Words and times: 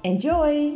Enjoy! 0.00 0.72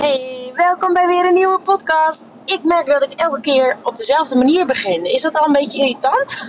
Hey, 0.00 0.52
welkom 0.54 0.92
bij 0.92 1.06
weer 1.06 1.24
een 1.24 1.34
nieuwe 1.34 1.60
podcast. 1.60 2.28
Ik 2.44 2.64
merk 2.64 2.86
dat 2.86 3.02
ik 3.02 3.12
elke 3.12 3.40
keer 3.40 3.76
op 3.82 3.96
dezelfde 3.96 4.36
manier 4.36 4.66
begin. 4.66 5.04
Is 5.04 5.22
dat 5.22 5.38
al 5.38 5.46
een 5.46 5.52
beetje 5.52 5.78
irritant? 5.78 6.42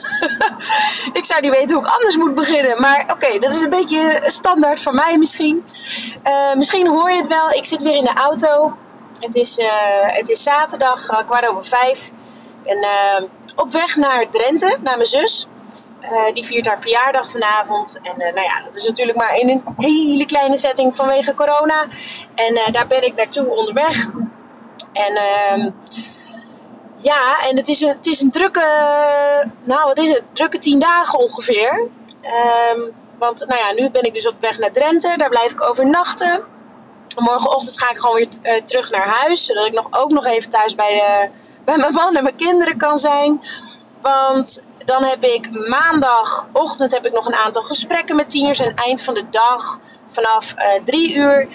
ik 1.19 1.25
zou 1.25 1.41
niet 1.41 1.51
weten 1.51 1.75
hoe 1.75 1.85
ik 1.85 1.91
anders 1.91 2.17
moet 2.17 2.35
beginnen. 2.35 2.81
Maar 2.81 3.03
oké, 3.11 3.39
dat 3.39 3.53
is 3.53 3.61
een 3.61 3.69
beetje 3.69 4.21
standaard 4.25 4.79
voor 4.79 4.93
mij 4.93 5.17
misschien. 5.17 5.63
Uh, 6.23 6.53
misschien 6.53 6.87
hoor 6.87 7.11
je 7.11 7.17
het 7.17 7.27
wel. 7.27 7.51
Ik 7.51 7.65
zit 7.65 7.81
weer 7.81 7.95
in 7.95 8.03
de 8.03 8.13
auto. 8.13 8.77
Het 9.19 9.35
is, 9.35 9.59
uh, 9.59 9.67
het 10.01 10.29
is 10.29 10.43
zaterdag, 10.43 11.11
uh, 11.11 11.25
kwart 11.25 11.47
over 11.47 11.65
vijf. 11.65 12.11
En 12.63 12.87
op 13.55 13.71
weg 13.71 13.95
naar 13.95 14.29
Drenthe, 14.29 14.77
naar 14.81 14.95
mijn 14.95 15.09
zus. 15.09 15.47
Uh, 16.13 16.33
die 16.33 16.45
viert 16.45 16.67
haar 16.67 16.79
verjaardag 16.79 17.31
vanavond. 17.31 17.99
En 18.01 18.13
uh, 18.17 18.33
nou 18.33 18.41
ja, 18.41 18.61
dat 18.65 18.75
is 18.75 18.85
natuurlijk 18.85 19.17
maar 19.17 19.35
in 19.35 19.49
een 19.49 19.63
hele 19.77 20.25
kleine 20.25 20.57
setting 20.57 20.95
vanwege 20.95 21.33
corona. 21.33 21.85
En 22.35 22.53
uh, 22.57 22.71
daar 22.71 22.87
ben 22.87 23.05
ik 23.05 23.15
naartoe 23.15 23.47
onderweg. 23.47 24.07
En 24.93 25.15
ehm, 25.15 25.69
ja, 26.95 27.39
en 27.49 27.57
het 27.57 27.67
is, 27.67 27.81
een, 27.81 27.89
het 27.89 28.05
is 28.05 28.21
een 28.21 28.31
drukke, 28.31 28.65
nou 29.63 29.85
wat 29.85 29.99
is 29.99 30.09
het, 30.09 30.23
drukke 30.31 30.57
tien 30.57 30.79
dagen 30.79 31.19
ongeveer. 31.19 31.87
Um, 32.73 32.93
want 33.17 33.45
nou 33.47 33.59
ja, 33.59 33.81
nu 33.81 33.89
ben 33.89 34.03
ik 34.03 34.13
dus 34.13 34.27
op 34.27 34.39
weg 34.39 34.57
naar 34.57 34.71
Drenthe. 34.71 35.17
Daar 35.17 35.29
blijf 35.29 35.51
ik 35.51 35.67
overnachten. 35.67 36.43
Morgenochtend 37.15 37.79
ga 37.79 37.89
ik 37.89 37.97
gewoon 37.97 38.15
weer 38.15 38.63
terug 38.65 38.91
naar 38.91 39.07
huis. 39.07 39.45
Zodat 39.45 39.65
ik 39.65 39.73
nog, 39.73 39.87
ook 39.89 40.11
nog 40.11 40.25
even 40.25 40.49
thuis 40.49 40.75
bij, 40.75 40.89
de, 40.89 41.29
bij 41.65 41.77
mijn 41.77 41.93
man 41.93 42.15
en 42.15 42.23
mijn 42.23 42.35
kinderen 42.35 42.77
kan 42.77 42.97
zijn. 42.97 43.41
Want 44.01 44.61
dan 44.85 45.03
heb 45.03 45.23
ik 45.23 45.67
maandagochtend 45.67 46.91
heb 46.91 47.05
ik 47.05 47.13
nog 47.13 47.25
een 47.25 47.35
aantal 47.35 47.61
gesprekken 47.61 48.15
met 48.15 48.29
tieners. 48.29 48.59
En 48.59 48.73
eind 48.75 49.01
van 49.01 49.13
de 49.13 49.29
dag, 49.29 49.79
vanaf 50.07 50.53
uh, 50.57 50.83
drie 50.83 51.13
uur, 51.13 51.47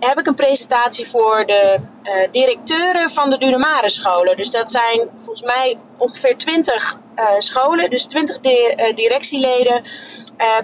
heb 0.00 0.18
ik 0.18 0.26
een 0.26 0.34
presentatie 0.34 1.08
voor 1.08 1.46
de 1.46 1.78
uh, 2.02 2.12
directeuren 2.30 3.10
van 3.10 3.30
de 3.30 3.38
Dunamare 3.38 3.90
scholen. 3.90 4.36
Dus 4.36 4.50
dat 4.50 4.70
zijn 4.70 5.10
volgens 5.16 5.42
mij 5.42 5.78
ongeveer 5.98 6.36
20 6.36 6.96
uh, 7.16 7.24
scholen, 7.38 7.90
dus 7.90 8.06
20 8.06 8.40
di 8.40 8.92
directieleden. 8.94 9.84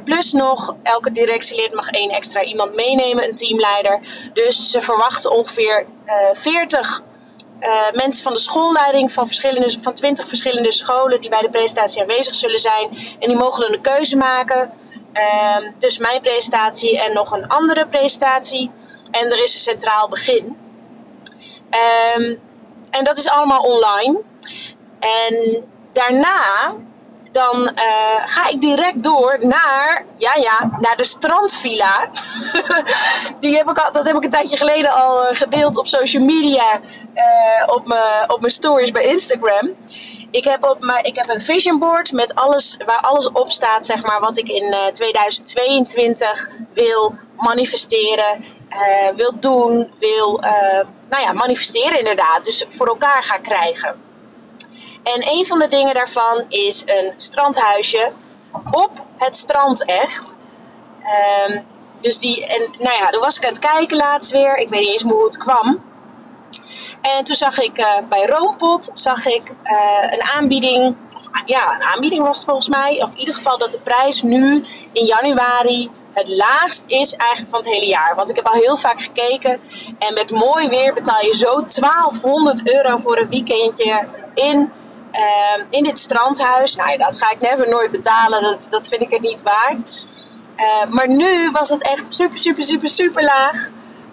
plus 0.05 0.33
nog, 0.33 0.75
elke 0.83 1.13
directielid 1.13 1.75
mag 1.75 1.91
één 1.91 2.11
extra 2.11 2.43
iemand 2.43 2.75
meenemen, 2.75 3.25
een 3.25 3.35
teamleider. 3.35 4.01
Dus 4.33 4.70
ze 4.70 4.80
verwachten 4.80 5.30
ongeveer 5.30 5.86
40 6.33 7.03
uh, 7.61 7.91
mensen 7.93 8.23
van 8.23 8.33
de 8.33 8.39
schoolleiding 8.39 9.13
van, 9.13 9.27
verschillende, 9.27 9.81
van 9.81 9.95
20 9.95 10.29
verschillende 10.29 10.73
scholen 10.73 11.21
die 11.21 11.31
bij 11.31 11.41
de 11.41 11.51
presentatie 11.51 12.01
aanwezig 12.01 12.35
zullen 12.35 12.59
zijn. 12.59 12.89
En 13.19 13.29
die 13.29 13.37
mogen 13.37 13.73
een 13.73 13.81
keuze 13.81 14.17
maken 14.17 14.73
tussen 15.79 16.03
mijn 16.03 16.21
presentatie 16.21 17.01
en 17.01 17.13
nog 17.13 17.33
een 17.33 17.48
andere 17.48 17.87
presentatie. 17.87 18.71
En 19.11 19.33
er 19.33 19.43
is 19.43 19.55
een 19.55 19.61
centraal 19.61 20.09
begin. 20.09 20.57
Um, 22.17 22.41
en 22.91 23.05
dat 23.05 23.17
is 23.17 23.29
allemaal 23.29 23.61
online. 23.61 24.23
En 24.98 25.65
daarna 25.92 26.75
dan 27.33 27.63
uh, 27.63 28.23
ga 28.24 28.48
ik 28.48 28.61
direct 28.61 29.02
door 29.02 29.39
naar, 29.41 30.05
ja 30.17 30.35
ja, 30.35 30.70
naar 30.79 30.96
de 30.96 31.05
strandvilla. 31.05 32.11
Die 33.41 33.57
heb 33.57 33.70
ik 33.70 33.79
al, 33.79 33.92
dat 33.92 34.07
heb 34.07 34.17
ik 34.17 34.24
een 34.24 34.30
tijdje 34.30 34.57
geleden 34.57 34.91
al 34.91 35.27
eh, 35.27 35.36
gedeeld 35.36 35.77
op 35.77 35.86
social 35.86 36.24
media, 36.24 36.80
uh, 37.14 37.74
op 37.74 37.86
mijn 37.86 38.30
op 38.30 38.45
stories 38.46 38.91
bij 38.91 39.05
Instagram. 39.05 39.74
Ik 40.30 40.45
heb, 40.45 40.64
op 40.64 40.80
mijn, 40.80 41.05
ik 41.05 41.17
heb 41.17 41.29
een 41.29 41.41
vision 41.41 41.79
board 41.79 42.13
met 42.13 42.35
alles, 42.35 42.77
waar 42.86 43.01
alles 43.01 43.30
op 43.30 43.51
staat, 43.51 43.86
zeg 43.86 44.02
maar, 44.02 44.20
wat 44.20 44.39
ik 44.39 44.48
in 44.48 44.74
2022 44.92 46.48
wil 46.74 47.14
manifesteren, 47.36 48.45
wil 49.17 49.33
doen, 49.41 49.92
wil, 49.98 50.41
nou 51.11 51.23
ja, 51.23 51.33
manifesteren 51.33 51.98
inderdaad. 51.98 52.45
Dus 52.45 52.64
voor 52.68 52.86
elkaar 52.86 53.23
ga 53.23 53.39
krijgen. 53.39 54.10
En 55.02 55.28
een 55.28 55.46
van 55.46 55.58
de 55.58 55.66
dingen 55.66 55.94
daarvan 55.94 56.44
is 56.48 56.83
een 56.86 57.12
strandhuisje 57.16 58.12
op 58.70 58.90
het 59.16 59.36
strand 59.36 59.84
echt. 59.84 60.38
Um, 61.48 61.66
dus 62.00 62.18
die, 62.18 62.46
en 62.46 62.61
nou 62.78 62.96
ja, 62.98 63.11
toen 63.11 63.20
was 63.20 63.36
ik 63.36 63.44
aan 63.44 63.50
het 63.50 63.58
kijken 63.58 63.96
laatst 63.96 64.30
weer. 64.30 64.56
Ik 64.56 64.68
weet 64.68 64.80
niet 64.80 64.90
eens 64.90 65.02
hoe 65.02 65.24
het 65.24 65.38
kwam. 65.38 65.83
En 67.00 67.24
toen 67.24 67.36
zag 67.36 67.58
ik 67.58 67.78
uh, 67.78 67.86
bij 68.08 68.27
Roompot 68.27 68.90
zag 68.94 69.27
ik, 69.27 69.42
uh, 69.64 70.12
een 70.12 70.22
aanbieding. 70.22 70.96
Of, 71.17 71.28
ja, 71.44 71.74
een 71.74 71.82
aanbieding 71.82 72.22
was 72.22 72.36
het 72.36 72.44
volgens 72.44 72.68
mij. 72.68 73.02
Of 73.02 73.12
in 73.12 73.18
ieder 73.18 73.34
geval 73.34 73.58
dat 73.58 73.72
de 73.72 73.80
prijs 73.80 74.22
nu 74.22 74.64
in 74.92 75.05
januari 75.05 75.90
het 76.12 76.28
laagst 76.28 76.86
is 76.86 77.14
eigenlijk 77.14 77.50
van 77.50 77.61
het 77.61 77.68
hele 77.68 77.86
jaar. 77.86 78.14
Want 78.17 78.30
ik 78.30 78.36
heb 78.36 78.46
al 78.46 78.61
heel 78.61 78.77
vaak 78.77 79.00
gekeken. 79.00 79.61
En 79.98 80.14
met 80.14 80.30
mooi 80.30 80.68
weer 80.68 80.94
betaal 80.94 81.24
je 81.24 81.36
zo 81.36 81.64
1200 81.67 82.72
euro 82.72 82.96
voor 82.96 83.18
een 83.18 83.30
weekendje 83.30 84.08
in 84.34 84.72
uh, 85.13 85.65
in 85.71 85.83
dit 85.85 85.98
strandhuis. 85.98 86.77
Nou, 86.77 86.97
dat 86.97 87.17
ga 87.23 87.31
ik 87.31 87.41
never 87.41 87.69
nooit 87.69 87.91
betalen. 87.91 88.43
Dat, 88.43 88.67
dat 88.71 88.89
vind 88.89 89.03
ik 89.03 89.11
het 89.11 89.21
niet 89.21 89.43
waard. 89.43 89.83
Uh, 90.57 90.91
maar 90.91 91.09
nu 91.09 91.51
was 91.51 91.69
het 91.69 91.83
echt 91.83 92.15
super, 92.15 92.39
super, 92.39 92.65
super, 92.65 92.89
super 92.89 93.23
laag 93.23 93.69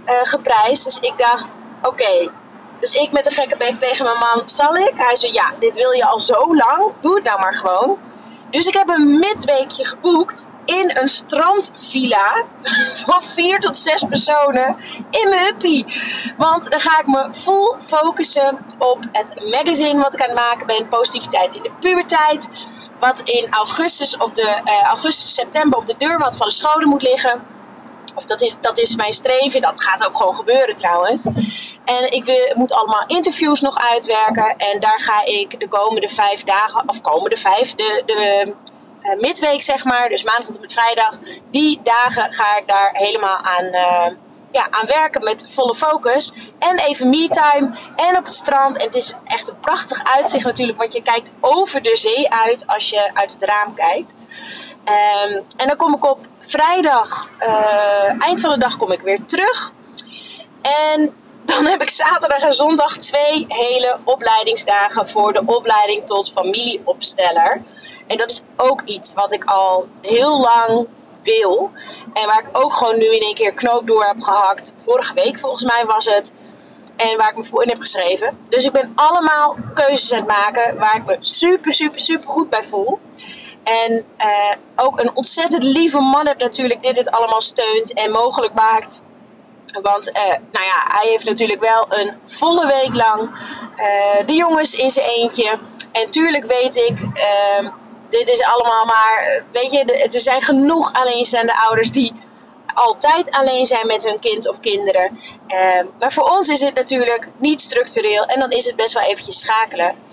uh, 0.06 0.16
geprijsd. 0.24 0.84
Dus 0.84 1.00
ik 1.00 1.18
dacht, 1.18 1.58
oké. 1.81 2.31
Dus 2.80 2.94
ik 2.94 3.12
met 3.12 3.25
een 3.25 3.31
gekke 3.31 3.58
bek 3.58 3.75
tegen 3.75 4.06
mijn 4.06 4.18
man, 4.19 4.41
zal 4.50 4.75
ik? 4.75 4.91
Hij 4.96 5.16
zei, 5.16 5.34
ja, 5.34 5.53
dit 5.59 5.75
wil 5.75 5.91
je 5.91 6.06
al 6.06 6.19
zo 6.19 6.56
lang. 6.56 6.94
Doe 7.02 7.16
het 7.16 7.24
nou 7.24 7.40
maar 7.40 7.56
gewoon. 7.56 7.97
Dus 8.52 8.66
ik 8.66 8.74
heb 8.74 8.90
een 8.90 9.09
midweekje 9.09 9.85
geboekt 9.85 10.47
in 10.66 10.91
een 10.94 11.09
strandvilla 11.09 12.44
van 13.06 13.24
vier 13.24 13.59
tot 13.59 13.78
zes 13.78 14.06
personen 14.09 14.75
in 15.09 15.30
mijn 15.30 15.47
uppie. 15.47 15.85
Want 16.38 16.72
dan 16.72 16.80
ga 16.80 17.00
ik 17.00 17.08
me 17.08 17.28
full 17.31 17.75
focussen 17.81 18.66
op 18.78 19.06
het 19.12 19.35
magazine 19.52 20.02
wat 20.02 20.13
ik 20.13 20.22
aan 20.22 20.30
het 20.30 20.38
maken 20.38 20.68
ben. 20.68 20.88
Positiviteit 20.88 21.56
in 21.56 21.63
de 21.63 21.72
puberteit. 21.80 22.50
Wat 23.00 23.19
in 23.19 23.47
augustus, 23.50 24.18
op 24.18 24.35
de, 24.35 24.62
uh, 24.64 24.84
augustus, 24.84 25.34
september 25.34 25.79
op 25.79 25.85
de 25.85 25.96
deurmat 25.97 26.38
van 26.38 26.47
de 26.47 26.53
scholen 26.53 26.90
moet 26.90 27.02
liggen. 27.02 27.56
Of 28.17 28.25
dat 28.25 28.41
is, 28.41 28.57
dat 28.61 28.78
is 28.78 28.95
mijn 28.95 29.13
streven. 29.13 29.61
Dat 29.61 29.83
gaat 29.83 30.07
ook 30.07 30.17
gewoon 30.17 30.35
gebeuren 30.35 30.75
trouwens. 30.75 31.25
En 31.85 32.11
ik 32.11 32.23
wil, 32.25 32.53
moet 32.55 32.73
allemaal 32.73 33.03
interviews 33.07 33.61
nog 33.61 33.78
uitwerken. 33.91 34.55
En 34.57 34.79
daar 34.79 35.01
ga 35.01 35.25
ik 35.25 35.59
de 35.59 35.67
komende 35.67 36.09
vijf 36.09 36.44
dagen, 36.44 36.83
of 36.89 37.01
komende 37.01 37.38
vijf, 37.38 37.75
de, 37.75 38.03
de 38.05 38.53
uh, 39.02 39.22
midweek 39.22 39.61
zeg 39.61 39.84
maar, 39.84 40.09
dus 40.09 40.23
maandag 40.23 40.46
tot 40.46 40.55
en 40.55 40.61
met 40.61 40.73
vrijdag, 40.73 41.19
die 41.52 41.79
dagen 41.84 42.34
ga 42.34 42.58
ik 42.58 42.67
daar 42.67 42.90
helemaal 42.93 43.37
aan, 43.37 43.64
uh, 43.64 44.16
ja, 44.52 44.67
aan 44.69 44.85
werken 44.87 45.23
met 45.23 45.46
volle 45.47 45.75
focus. 45.75 46.34
En 46.59 46.79
even 46.79 47.09
me-time 47.09 47.72
en 47.96 48.17
op 48.17 48.25
het 48.25 48.34
strand. 48.34 48.78
En 48.78 48.85
het 48.85 48.96
is 48.96 49.14
echt 49.25 49.49
een 49.49 49.59
prachtig 49.59 50.03
uitzicht 50.16 50.46
natuurlijk, 50.46 50.78
want 50.78 50.93
je 50.93 51.02
kijkt 51.02 51.31
over 51.41 51.81
de 51.81 51.96
zee 51.96 52.29
uit 52.29 52.67
als 52.67 52.90
je 52.90 53.11
uit 53.14 53.31
het 53.31 53.43
raam 53.43 53.73
kijkt. 53.75 54.14
Um, 54.89 55.45
en 55.57 55.67
dan 55.67 55.78
kom 55.78 55.95
ik 55.95 56.05
op 56.05 56.19
vrijdag, 56.39 57.29
uh, 57.39 58.23
eind 58.23 58.41
van 58.41 58.49
de 58.49 58.57
dag, 58.57 58.78
kom 58.78 58.91
ik 58.91 59.01
weer 59.01 59.25
terug. 59.25 59.72
En 60.61 61.16
dan 61.45 61.66
heb 61.66 61.81
ik 61.81 61.89
zaterdag 61.89 62.41
en 62.41 62.53
zondag 62.53 62.97
twee 62.97 63.45
hele 63.47 63.97
opleidingsdagen 64.03 65.07
voor 65.07 65.34
de 65.34 65.41
opleiding 65.45 66.05
tot 66.05 66.31
familieopsteller. 66.31 67.61
En 68.07 68.17
dat 68.17 68.29
is 68.31 68.41
ook 68.55 68.81
iets 68.81 69.13
wat 69.13 69.31
ik 69.31 69.43
al 69.43 69.87
heel 70.01 70.39
lang 70.39 70.87
wil. 71.22 71.72
En 72.13 72.25
waar 72.25 72.40
ik 72.40 72.57
ook 72.57 72.73
gewoon 72.73 72.97
nu 72.97 73.05
in 73.05 73.22
één 73.22 73.35
keer 73.35 73.53
knoop 73.53 73.87
door 73.87 74.03
heb 74.03 74.22
gehakt. 74.22 74.73
Vorige 74.78 75.13
week 75.13 75.40
volgens 75.40 75.63
mij 75.63 75.85
was 75.85 76.05
het. 76.05 76.33
En 76.95 77.17
waar 77.17 77.29
ik 77.29 77.37
me 77.37 77.43
voor 77.43 77.63
in 77.63 77.69
heb 77.69 77.81
geschreven. 77.81 78.37
Dus 78.49 78.66
ik 78.66 78.72
ben 78.72 78.91
allemaal 78.95 79.57
keuzes 79.73 80.13
aan 80.13 80.17
het 80.17 80.28
maken 80.28 80.79
waar 80.79 80.95
ik 80.95 81.05
me 81.05 81.17
super, 81.19 81.73
super, 81.73 81.99
super 81.99 82.29
goed 82.29 82.49
bij 82.49 82.63
voel. 82.69 82.99
En 83.67 84.05
uh, 84.17 84.53
ook 84.75 84.99
een 84.99 85.16
ontzettend 85.16 85.64
lieve 85.64 85.99
man 85.99 86.28
heb 86.28 86.40
natuurlijk 86.40 86.84
dit 86.84 86.97
het 86.97 87.11
allemaal 87.11 87.41
steunt 87.41 87.93
en 87.93 88.11
mogelijk 88.11 88.53
maakt. 88.53 89.02
Want 89.81 90.09
uh, 90.09 90.23
nou 90.52 90.66
ja, 90.66 90.85
hij 90.87 91.08
heeft 91.08 91.25
natuurlijk 91.25 91.61
wel 91.61 91.85
een 91.90 92.16
volle 92.25 92.67
week 92.67 92.96
lang 92.96 93.22
uh, 93.22 94.25
de 94.25 94.34
jongens 94.34 94.75
in 94.75 94.90
zijn 94.90 95.09
eentje. 95.09 95.59
En 95.91 96.09
tuurlijk 96.09 96.46
weet 96.46 96.75
ik, 96.75 96.99
uh, 96.99 97.69
dit 98.09 98.29
is 98.29 98.43
allemaal 98.43 98.85
maar. 98.85 99.43
Weet 99.52 99.72
je, 99.72 100.09
er 100.14 100.19
zijn 100.19 100.41
genoeg 100.41 100.93
alleenstaande 100.93 101.59
ouders 101.59 101.91
die 101.91 102.11
altijd 102.73 103.31
alleen 103.31 103.66
zijn 103.66 103.87
met 103.87 104.03
hun 104.03 104.19
kind 104.19 104.49
of 104.49 104.59
kinderen. 104.59 105.19
maar 105.99 106.14
voor 106.14 106.29
ons 106.29 106.47
is 106.47 106.59
dit 106.59 106.75
natuurlijk 106.75 107.31
niet 107.37 107.61
structureel 107.61 108.23
en 108.23 108.40
dan 108.40 108.52
is 108.52 108.66
het 108.66 108.75
best 108.75 108.93
wel 108.93 109.03
eventjes 109.03 109.40
schakelen. 109.40 110.06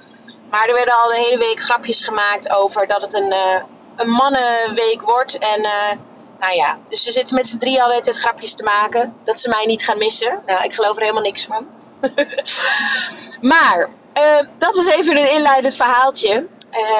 Maar 0.50 0.68
er 0.68 0.74
werden 0.74 0.94
al 0.94 1.08
de 1.08 1.24
hele 1.24 1.38
week 1.38 1.60
grapjes 1.60 2.02
gemaakt 2.02 2.52
over 2.52 2.86
dat 2.86 3.02
het 3.02 3.14
een, 3.14 3.34
een 3.96 4.08
mannenweek 4.08 5.02
wordt. 5.02 5.38
En 5.38 5.68
nou 6.38 6.56
ja, 6.56 6.78
dus 6.88 7.02
ze 7.02 7.10
zitten 7.10 7.34
met 7.34 7.46
z'n 7.46 7.58
drie 7.58 7.82
altijd 7.82 8.18
grapjes 8.18 8.54
te 8.54 8.64
maken. 8.64 9.14
Dat 9.24 9.40
ze 9.40 9.48
mij 9.48 9.64
niet 9.64 9.84
gaan 9.84 9.98
missen. 9.98 10.42
Nou, 10.46 10.64
ik 10.64 10.74
geloof 10.74 10.96
er 10.96 11.00
helemaal 11.00 11.22
niks 11.22 11.44
van. 11.44 11.66
maar, 13.54 13.88
uh, 14.18 14.46
dat 14.58 14.74
was 14.74 14.86
even 14.86 15.16
een 15.16 15.32
inleidend 15.32 15.74
verhaaltje. 15.74 16.46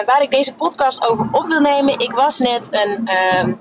Waar 0.07 0.23
ik 0.23 0.31
deze 0.31 0.55
podcast 0.55 1.09
over 1.09 1.29
op 1.33 1.47
wil 1.47 1.61
nemen. 1.61 1.99
Ik 1.99 2.13
was 2.13 2.39
net 2.39 2.69
een, 2.71 3.01
uh, 3.05 3.55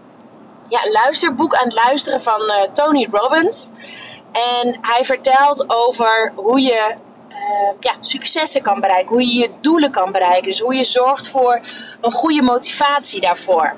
ja, 0.69 0.89
luisterboek 0.91 1.55
aan 1.55 1.65
het 1.65 1.73
luisteren 1.73 2.21
van 2.21 2.41
Tony 2.73 3.07
Robbins. 3.11 3.69
En 4.31 4.77
hij 4.81 5.05
vertelt 5.05 5.63
over 5.67 6.31
hoe 6.35 6.61
je 6.61 6.95
ja, 7.79 7.93
successen 7.99 8.61
kan 8.61 8.79
bereiken. 8.79 9.07
Hoe 9.07 9.27
je 9.27 9.39
je 9.39 9.51
doelen 9.61 9.91
kan 9.91 10.11
bereiken. 10.11 10.43
Dus 10.43 10.59
hoe 10.59 10.75
je 10.75 10.83
zorgt 10.83 11.29
voor 11.29 11.59
een 12.01 12.11
goede 12.11 12.41
motivatie 12.41 13.21
daarvoor. 13.21 13.75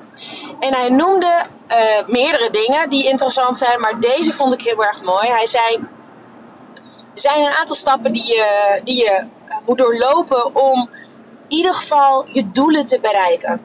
En 0.60 0.74
hij 0.74 0.88
noemde 0.88 1.46
uh, 1.68 2.06
meerdere 2.06 2.50
dingen 2.50 2.90
die 2.90 3.08
interessant 3.08 3.56
zijn, 3.56 3.80
maar 3.80 4.00
deze 4.00 4.32
vond 4.32 4.52
ik 4.52 4.62
heel 4.62 4.84
erg 4.84 5.02
mooi. 5.02 5.28
Hij 5.28 5.46
zei: 5.46 5.74
Er 5.74 7.20
zijn 7.20 7.44
een 7.44 7.52
aantal 7.52 7.76
stappen 7.76 8.12
die 8.12 8.26
je, 8.26 8.80
die 8.84 8.96
je 8.96 9.10
eh, 9.10 9.56
moet 9.66 9.78
doorlopen 9.78 10.54
om 10.54 10.88
in 11.48 11.56
ieder 11.56 11.74
geval 11.74 12.26
je 12.32 12.50
doelen 12.50 12.84
te 12.84 12.98
bereiken. 13.00 13.60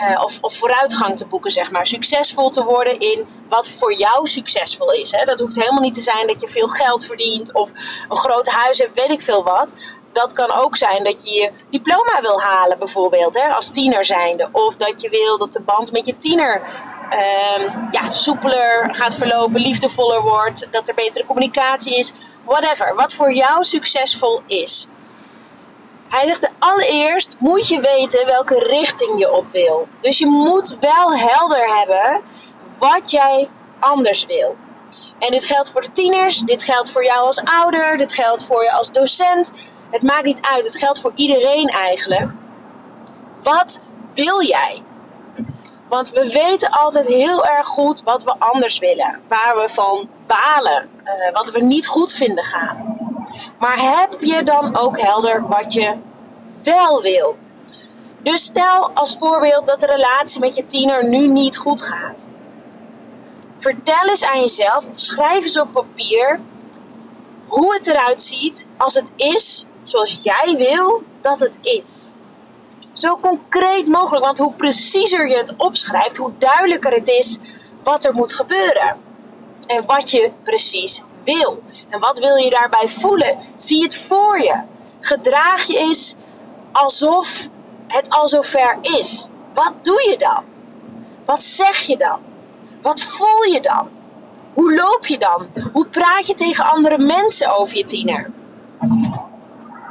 Uh, 0.00 0.22
of, 0.24 0.38
vooruitgang 0.58 1.16
te 1.16 1.26
boeken, 1.26 1.50
zeg 1.50 1.70
maar. 1.70 1.86
Succesvol 1.86 2.48
te 2.48 2.64
worden 2.64 2.98
in 2.98 3.26
wat 3.48 3.68
voor 3.68 3.94
jou 3.94 4.26
succesvol 4.26 4.92
is. 4.92 5.12
Hè? 5.12 5.24
Dat 5.24 5.40
hoeft 5.40 5.56
helemaal 5.56 5.82
niet 5.82 5.94
te 5.94 6.00
zijn 6.00 6.26
dat 6.26 6.40
je 6.40 6.48
veel 6.48 6.68
geld 6.68 7.06
verdient 7.06 7.52
of 7.52 7.70
een 8.08 8.16
groot 8.16 8.48
huis 8.48 8.78
hebt, 8.78 9.00
weet 9.00 9.10
ik 9.10 9.22
veel 9.22 9.44
wat. 9.44 9.74
Dat 10.12 10.32
kan 10.32 10.52
ook 10.52 10.76
zijn 10.76 11.04
dat 11.04 11.22
je 11.22 11.40
je 11.40 11.50
diploma 11.70 12.20
wil 12.20 12.40
halen, 12.40 12.78
bijvoorbeeld, 12.78 13.34
hè, 13.34 13.48
als 13.48 13.70
tiener 13.70 14.04
zijnde. 14.04 14.48
Of 14.52 14.76
dat 14.76 15.00
je 15.00 15.08
wil 15.08 15.38
dat 15.38 15.52
de 15.52 15.60
band 15.60 15.92
met 15.92 16.06
je 16.06 16.16
tiener 16.16 16.62
um, 17.12 17.88
ja, 17.90 18.10
soepeler 18.10 18.94
gaat 18.94 19.14
verlopen, 19.14 19.60
liefdevoller 19.60 20.22
wordt, 20.22 20.66
dat 20.70 20.88
er 20.88 20.94
betere 20.94 21.24
communicatie 21.26 21.96
is, 21.96 22.12
whatever. 22.44 22.94
Wat 22.94 23.14
voor 23.14 23.32
jou 23.32 23.64
succesvol 23.64 24.40
is. 24.46 24.86
Hij 26.08 26.26
zegt, 26.26 26.50
allereerst 26.58 27.36
moet 27.38 27.68
je 27.68 27.80
weten 27.80 28.26
welke 28.26 28.58
richting 28.58 29.18
je 29.18 29.32
op 29.32 29.50
wil. 29.50 29.88
Dus 30.00 30.18
je 30.18 30.26
moet 30.26 30.76
wel 30.80 31.16
helder 31.16 31.76
hebben 31.78 32.22
wat 32.78 33.10
jij 33.10 33.48
anders 33.78 34.26
wil. 34.26 34.56
En 35.18 35.30
dit 35.30 35.44
geldt 35.44 35.70
voor 35.70 35.80
de 35.80 35.92
tieners, 35.92 36.38
dit 36.38 36.62
geldt 36.62 36.90
voor 36.90 37.04
jou 37.04 37.26
als 37.26 37.42
ouder, 37.44 37.96
dit 37.96 38.12
geldt 38.12 38.46
voor 38.46 38.62
je 38.62 38.72
als 38.72 38.90
docent. 38.90 39.52
Het 39.90 40.02
maakt 40.02 40.24
niet 40.24 40.40
uit, 40.42 40.64
het 40.64 40.76
geldt 40.76 41.00
voor 41.00 41.12
iedereen 41.14 41.68
eigenlijk. 41.68 42.30
Wat 43.42 43.80
wil 44.14 44.42
jij? 44.42 44.82
Want 45.88 46.10
we 46.10 46.32
weten 46.32 46.70
altijd 46.70 47.06
heel 47.06 47.46
erg 47.46 47.66
goed 47.66 48.02
wat 48.02 48.24
we 48.24 48.34
anders 48.38 48.78
willen. 48.78 49.20
Waar 49.28 49.54
we 49.56 49.68
van 49.68 50.08
balen. 50.26 50.88
Uh, 51.04 51.32
wat 51.32 51.50
we 51.50 51.60
niet 51.60 51.86
goed 51.86 52.12
vinden 52.12 52.44
gaan. 52.44 52.97
Maar 53.58 53.78
heb 53.78 54.20
je 54.20 54.42
dan 54.42 54.76
ook 54.76 55.00
helder 55.00 55.48
wat 55.48 55.72
je 55.72 55.96
wel 56.62 57.02
wil? 57.02 57.36
Dus 58.22 58.44
stel 58.44 58.90
als 58.94 59.18
voorbeeld 59.18 59.66
dat 59.66 59.80
de 59.80 59.86
relatie 59.86 60.40
met 60.40 60.56
je 60.56 60.64
tiener 60.64 61.08
nu 61.08 61.26
niet 61.26 61.56
goed 61.56 61.82
gaat. 61.82 62.28
Vertel 63.58 64.08
eens 64.08 64.24
aan 64.24 64.40
jezelf, 64.40 64.86
of 64.86 65.00
schrijf 65.00 65.42
eens 65.42 65.60
op 65.60 65.72
papier 65.72 66.40
hoe 67.46 67.74
het 67.74 67.86
eruit 67.86 68.22
ziet 68.22 68.66
als 68.76 68.94
het 68.94 69.12
is 69.16 69.64
zoals 69.84 70.18
jij 70.22 70.54
wil 70.56 71.02
dat 71.20 71.40
het 71.40 71.58
is. 71.62 72.10
Zo 72.92 73.18
concreet 73.20 73.86
mogelijk, 73.86 74.24
want 74.24 74.38
hoe 74.38 74.52
preciezer 74.52 75.28
je 75.28 75.36
het 75.36 75.54
opschrijft, 75.56 76.16
hoe 76.16 76.32
duidelijker 76.38 76.92
het 76.92 77.08
is 77.08 77.38
wat 77.82 78.04
er 78.04 78.14
moet 78.14 78.34
gebeuren. 78.34 78.96
En 79.66 79.86
wat 79.86 80.10
je 80.10 80.30
precies 80.42 81.02
wil. 81.24 81.62
En 81.90 82.00
wat 82.00 82.18
wil 82.18 82.36
je 82.36 82.50
daarbij 82.50 82.88
voelen? 82.88 83.38
Zie 83.56 83.82
het 83.82 83.96
voor 83.96 84.40
je. 84.40 84.60
Gedraag 85.00 85.66
je 85.66 85.78
eens 85.78 86.14
alsof 86.72 87.48
het 87.86 88.10
al 88.10 88.28
zover 88.28 88.78
is. 88.80 89.30
Wat 89.54 89.72
doe 89.82 90.08
je 90.10 90.18
dan? 90.18 90.44
Wat 91.24 91.42
zeg 91.42 91.78
je 91.78 91.96
dan? 91.96 92.20
Wat 92.82 93.00
voel 93.00 93.42
je 93.42 93.60
dan? 93.60 93.88
Hoe 94.54 94.74
loop 94.74 95.06
je 95.06 95.18
dan? 95.18 95.48
Hoe 95.72 95.86
praat 95.86 96.26
je 96.26 96.34
tegen 96.34 96.64
andere 96.64 96.98
mensen 96.98 97.58
over 97.58 97.76
je 97.76 97.84
tiener? 97.84 98.30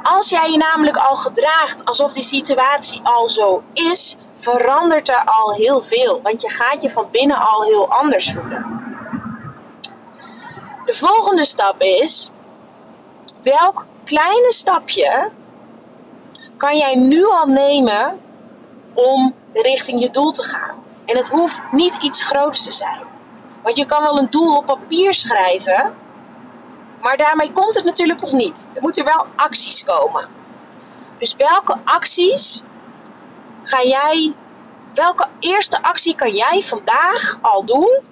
Als 0.02 0.28
jij 0.28 0.50
je 0.50 0.56
namelijk 0.56 0.96
al 0.96 1.16
gedraagt 1.16 1.84
alsof 1.84 2.12
die 2.12 2.22
situatie 2.22 3.00
al 3.02 3.28
zo 3.28 3.62
is, 3.72 4.16
verandert 4.36 5.08
er 5.08 5.22
al 5.24 5.52
heel 5.52 5.80
veel. 5.80 6.20
Want 6.22 6.42
je 6.42 6.48
gaat 6.48 6.82
je 6.82 6.90
van 6.90 7.08
binnen 7.10 7.38
al 7.38 7.62
heel 7.62 7.88
anders 7.88 8.32
voelen. 8.32 8.77
De 10.88 10.94
volgende 10.94 11.44
stap 11.44 11.80
is: 11.80 12.30
welk 13.42 13.86
kleine 14.04 14.52
stapje 14.52 15.30
kan 16.56 16.76
jij 16.76 16.94
nu 16.94 17.26
al 17.26 17.46
nemen 17.46 18.20
om 18.94 19.34
richting 19.52 20.00
je 20.00 20.10
doel 20.10 20.30
te 20.30 20.42
gaan? 20.42 20.84
En 21.04 21.16
het 21.16 21.28
hoeft 21.28 21.62
niet 21.72 22.02
iets 22.02 22.22
groots 22.22 22.64
te 22.64 22.72
zijn. 22.72 23.02
Want 23.62 23.76
je 23.76 23.84
kan 23.84 24.02
wel 24.02 24.18
een 24.18 24.30
doel 24.30 24.56
op 24.56 24.66
papier 24.66 25.14
schrijven, 25.14 25.94
maar 27.00 27.16
daarmee 27.16 27.52
komt 27.52 27.74
het 27.74 27.84
natuurlijk 27.84 28.20
nog 28.20 28.32
niet. 28.32 28.68
Er 28.74 28.82
moeten 28.82 29.04
wel 29.04 29.26
acties 29.36 29.84
komen. 29.84 30.28
Dus 31.18 31.34
welke 31.34 31.76
acties 31.84 32.62
ga 33.62 33.82
jij, 33.82 34.34
welke 34.94 35.26
eerste 35.38 35.82
actie 35.82 36.14
kan 36.14 36.30
jij 36.30 36.62
vandaag 36.62 37.38
al 37.40 37.64
doen 37.64 38.02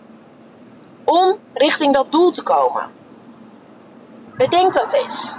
om 1.07 1.39
richting 1.55 1.95
dat 1.95 2.13
doel 2.13 2.31
te 2.31 2.43
komen? 2.43 2.91
Bedenk 4.37 4.75
dat 4.75 4.93
eens. 4.93 5.37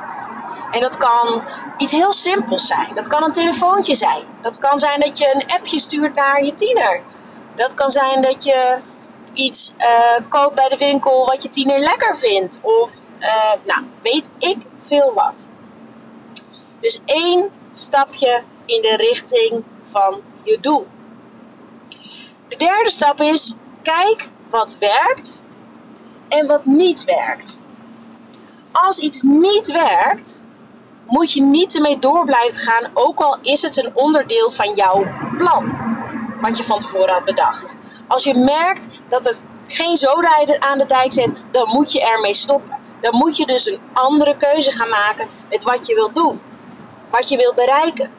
En 0.72 0.82
dat 0.82 0.98
kan 0.98 1.44
iets 1.78 1.92
heel 1.92 2.14
simpels 2.14 2.68
zijn. 2.68 2.96
Dat 2.96 3.08
kan 3.08 3.24
een 3.24 3.32
telefoontje 3.32 3.96
zijn. 3.96 4.24
Dat 4.42 4.60
kan 4.60 4.80
zijn 4.80 5.00
dat 5.00 5.18
je 5.18 5.32
een 5.36 5.58
appje 5.58 5.80
stuurt 5.80 6.16
naar 6.16 6.44
je 6.44 6.54
tiener. 6.54 7.02
Dat 7.56 7.74
kan 7.74 7.90
zijn 7.90 8.22
dat 8.22 8.44
je 8.44 8.78
iets 9.34 9.74
uh, 9.78 10.30
koopt 10.30 10.56
bij 10.56 10.70
de 10.70 10.78
winkel 10.78 11.26
wat 11.26 11.44
je 11.44 11.50
tiener 11.50 11.80
lekker 11.80 12.18
vindt. 12.18 12.60
Of 12.62 12.92
uh, 13.20 13.54
nou, 13.66 13.84
weet 14.02 14.32
ik 14.38 14.58
veel 14.80 15.14
wat. 15.14 15.48
Dus 16.80 17.00
één 17.06 17.50
stapje 17.72 18.44
in 18.66 18.82
de 18.82 18.96
richting 18.96 19.64
van 19.92 20.22
je 20.44 20.60
doel. 20.60 20.88
De 22.48 22.56
derde 22.56 22.90
stap 22.90 23.22
is: 23.22 23.56
kijk 23.82 24.32
wat 24.50 24.78
werkt 24.80 25.42
en 26.30 26.48
wat 26.48 26.66
niet 26.66 27.04
werkt. 27.04 27.60
Als 28.72 29.00
iets 29.00 29.22
niet 29.22 29.72
werkt, 29.72 30.46
moet 31.06 31.34
je 31.34 31.42
niet 31.42 31.76
ermee 31.76 32.00
door 32.00 32.26
blijven 32.26 32.60
gaan, 32.60 32.92
ook 32.94 33.20
al 33.20 33.38
is 33.42 33.62
het 33.62 33.86
een 33.86 33.96
onderdeel 33.96 34.52
van 34.52 34.74
jouw 34.74 35.06
plan, 35.38 35.78
wat 36.42 36.58
je 36.58 36.64
van 36.64 36.80
tevoren 36.80 37.14
had 37.14 37.24
bedacht. 37.24 37.76
Als 38.08 38.24
je 38.24 38.36
merkt 38.36 39.02
dat 39.08 39.26
het 39.26 39.46
geen 39.68 39.98
zoden 39.98 40.62
aan 40.62 40.78
de 40.78 40.86
dijk 40.86 41.14
zet, 41.14 41.44
dan 41.52 41.70
moet 41.70 41.92
je 41.92 42.06
ermee 42.06 42.34
stoppen 42.34 42.78
dan 43.00 43.16
moet 43.16 43.38
je 43.38 43.46
dus 43.46 43.72
een 43.72 43.80
andere 43.94 44.38
keuze 44.38 44.72
gaan 44.72 44.90
maken 44.90 45.28
met 45.50 45.64
wat 45.64 45.88
je 45.88 45.94
wilt 45.94 46.16
doen. 46.16 46.42
Wat 47.12 47.30
je 47.30 47.38
wilt 47.38 47.56
bereiken. 47.56 48.12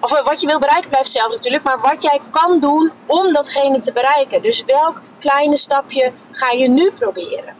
Of 0.00 0.12
eh, 0.12 0.24
wat 0.24 0.40
je 0.40 0.46
wilt 0.46 0.60
bereiken 0.60 0.90
blijft 0.90 1.10
zelf 1.10 1.32
natuurlijk, 1.32 1.62
maar 1.62 1.80
wat 1.80 2.02
jij 2.02 2.20
kan 2.30 2.60
doen 2.60 2.92
om 3.06 3.32
datgene 3.32 3.78
te 3.78 3.92
bereiken. 3.92 4.42
Dus 4.42 4.62
welk 4.64 5.00
kleine 5.18 5.56
stapje 5.56 6.12
ga 6.30 6.50
je 6.50 6.68
nu 6.68 6.90
proberen? 6.90 7.54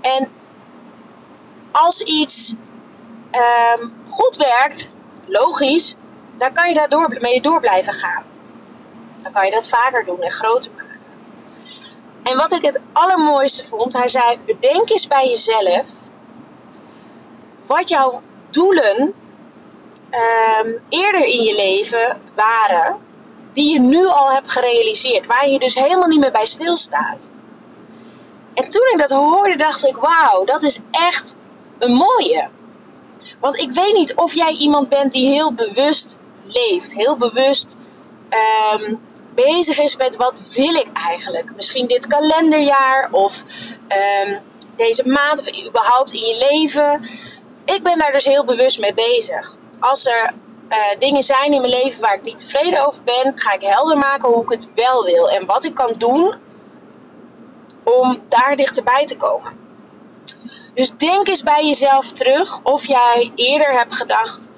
En 0.00 0.28
als 1.72 2.00
iets 2.00 2.54
um, 3.78 3.94
goed 4.08 4.36
werkt, 4.36 4.94
logisch, 5.26 5.96
dan 6.36 6.52
kan 6.52 6.68
je 6.68 6.74
daar 6.74 6.88
door, 6.88 7.16
mee 7.20 7.40
door 7.40 7.60
blijven 7.60 7.92
gaan. 7.92 8.24
Dan 9.22 9.32
kan 9.32 9.44
je 9.44 9.50
dat 9.50 9.68
vaker 9.68 10.04
doen 10.04 10.20
en 10.20 10.30
groter 10.30 10.72
maken. 10.76 10.86
En 12.22 12.36
wat 12.36 12.52
ik 12.52 12.62
het 12.62 12.80
allermooiste 12.92 13.64
vond, 13.64 13.92
hij 13.92 14.08
zei: 14.08 14.38
bedenk 14.44 14.90
eens 14.90 15.08
bij 15.08 15.28
jezelf 15.28 15.88
wat 17.66 17.88
jouw 17.88 18.22
doelen 18.50 19.14
ehm, 20.10 20.72
eerder 20.88 21.24
in 21.24 21.42
je 21.42 21.54
leven 21.54 22.20
waren, 22.34 22.98
die 23.52 23.72
je 23.72 23.80
nu 23.80 24.06
al 24.06 24.30
hebt 24.30 24.50
gerealiseerd, 24.50 25.26
waar 25.26 25.48
je 25.48 25.58
dus 25.58 25.74
helemaal 25.74 26.08
niet 26.08 26.20
meer 26.20 26.32
bij 26.32 26.46
stilstaat. 26.46 27.30
En 28.54 28.68
toen 28.68 28.90
ik 28.92 28.98
dat 28.98 29.10
hoorde, 29.10 29.56
dacht 29.56 29.86
ik: 29.86 29.96
wauw, 29.96 30.44
dat 30.44 30.62
is 30.62 30.78
echt 30.90 31.36
een 31.78 31.92
mooie. 31.92 32.48
Want 33.40 33.56
ik 33.56 33.72
weet 33.72 33.94
niet 33.94 34.14
of 34.14 34.34
jij 34.34 34.52
iemand 34.52 34.88
bent 34.88 35.12
die 35.12 35.30
heel 35.30 35.52
bewust 35.52 36.18
leeft, 36.44 36.94
heel 36.94 37.16
bewust 37.16 37.76
ehm, 38.28 38.94
bezig 39.34 39.78
is 39.78 39.96
met 39.96 40.16
wat 40.16 40.42
wil 40.54 40.74
ik 40.74 40.86
eigenlijk. 40.92 41.54
Misschien 41.54 41.86
dit 41.86 42.06
kalenderjaar 42.06 43.08
of 43.10 43.42
ehm, 43.88 44.38
deze 44.76 45.08
maand 45.08 45.40
of 45.40 45.66
überhaupt 45.66 46.12
in 46.12 46.20
je 46.20 46.46
leven. 46.50 47.04
Ik 47.64 47.82
ben 47.82 47.98
daar 47.98 48.12
dus 48.12 48.24
heel 48.24 48.44
bewust 48.44 48.80
mee 48.80 48.94
bezig. 48.94 49.56
Als 49.80 50.06
er 50.06 50.32
uh, 50.68 50.76
dingen 50.98 51.22
zijn 51.22 51.52
in 51.52 51.60
mijn 51.60 51.72
leven 51.72 52.00
waar 52.00 52.14
ik 52.14 52.22
niet 52.22 52.38
tevreden 52.38 52.86
over 52.86 53.02
ben, 53.02 53.32
ga 53.34 53.52
ik 53.52 53.62
helder 53.62 53.98
maken 53.98 54.28
hoe 54.28 54.42
ik 54.42 54.50
het 54.50 54.68
wel 54.74 55.04
wil 55.04 55.30
en 55.30 55.46
wat 55.46 55.64
ik 55.64 55.74
kan 55.74 55.94
doen 55.98 56.34
om 57.84 58.22
daar 58.28 58.56
dichterbij 58.56 59.04
te 59.04 59.16
komen. 59.16 59.52
Dus 60.74 60.90
denk 60.96 61.28
eens 61.28 61.42
bij 61.42 61.66
jezelf 61.66 62.12
terug 62.12 62.60
of 62.62 62.86
jij 62.86 63.32
eerder 63.34 63.72
hebt 63.72 63.94
gedacht: 63.94 64.50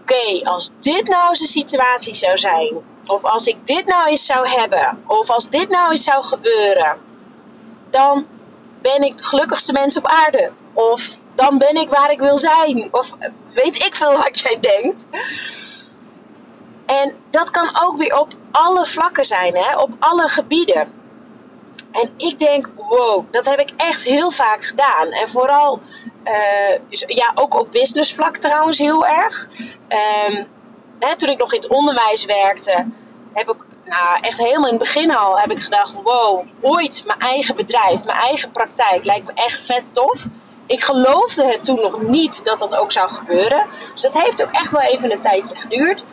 oké, 0.00 0.44
als 0.44 0.70
dit 0.78 1.08
nou 1.08 1.28
eens 1.28 1.38
de 1.38 1.46
situatie 1.46 2.14
zou 2.14 2.38
zijn, 2.38 2.82
of 3.06 3.24
als 3.24 3.46
ik 3.46 3.66
dit 3.66 3.86
nou 3.86 4.08
eens 4.08 4.26
zou 4.26 4.48
hebben, 4.48 5.04
of 5.06 5.30
als 5.30 5.48
dit 5.48 5.68
nou 5.68 5.90
eens 5.90 6.04
zou 6.04 6.24
gebeuren, 6.24 6.96
dan 7.90 8.26
ben 8.80 9.02
ik 9.02 9.16
de 9.16 9.24
gelukkigste 9.24 9.72
mens 9.72 9.96
op 9.96 10.06
aarde. 10.06 10.52
Of 10.72 11.20
dan 11.34 11.58
ben 11.58 11.76
ik 11.76 11.88
waar 11.88 12.10
ik 12.10 12.18
wil 12.18 12.36
zijn. 12.38 12.88
Of 12.90 13.12
weet 13.52 13.84
ik 13.84 13.94
veel 13.94 14.16
wat 14.16 14.38
jij 14.38 14.60
denkt. 14.60 15.06
En 16.86 17.14
dat 17.30 17.50
kan 17.50 17.78
ook 17.82 17.96
weer 17.96 18.18
op 18.18 18.32
alle 18.50 18.86
vlakken 18.86 19.24
zijn, 19.24 19.56
hè? 19.56 19.78
op 19.78 19.90
alle 19.98 20.28
gebieden. 20.28 20.92
En 21.92 22.10
ik 22.16 22.38
denk, 22.38 22.70
wow, 22.76 23.24
dat 23.30 23.44
heb 23.44 23.60
ik 23.60 23.70
echt 23.76 24.04
heel 24.04 24.30
vaak 24.30 24.64
gedaan. 24.64 25.06
En 25.06 25.28
vooral, 25.28 25.80
uh, 26.24 26.96
ja, 27.06 27.32
ook 27.34 27.60
op 27.60 27.70
businessvlak 27.70 28.36
trouwens 28.36 28.78
heel 28.78 29.06
erg. 29.06 29.48
Um, 30.28 30.48
hè, 30.98 31.16
toen 31.16 31.28
ik 31.28 31.38
nog 31.38 31.52
in 31.52 31.60
het 31.60 31.68
onderwijs 31.68 32.24
werkte, 32.24 32.86
heb 33.32 33.48
ik 33.48 33.64
nou, 33.84 34.18
echt 34.20 34.38
helemaal 34.38 34.70
in 34.70 34.74
het 34.74 34.82
begin 34.82 35.16
al 35.16 35.38
heb 35.38 35.50
ik 35.50 35.60
gedacht: 35.62 35.94
wow, 36.02 36.46
ooit 36.60 37.02
mijn 37.06 37.18
eigen 37.18 37.56
bedrijf, 37.56 38.04
mijn 38.04 38.18
eigen 38.18 38.50
praktijk 38.50 39.04
lijkt 39.04 39.26
me 39.26 39.32
echt 39.34 39.60
vet 39.60 39.84
tof. 39.90 40.24
Ik 40.72 40.84
geloofde 40.84 41.44
het 41.44 41.64
toen 41.64 41.80
nog 41.80 42.02
niet 42.02 42.44
dat 42.44 42.58
dat 42.58 42.76
ook 42.76 42.92
zou 42.92 43.10
gebeuren. 43.10 43.66
Dus 43.92 44.02
het 44.02 44.22
heeft 44.22 44.42
ook 44.42 44.50
echt 44.52 44.70
wel 44.70 44.80
even 44.80 45.12
een 45.12 45.20
tijdje 45.20 45.54
geduurd. 45.54 46.04